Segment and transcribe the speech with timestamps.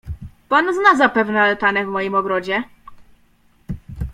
[0.49, 2.63] "Pan zna zapewne altanę w moim ogrodzie?"